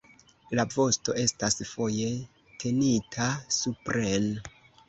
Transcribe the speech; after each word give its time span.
La 0.59 0.63
vosto 0.75 1.15
estas 1.25 1.59
foje 1.73 2.09
tenita 2.65 3.29
supren. 3.59 4.31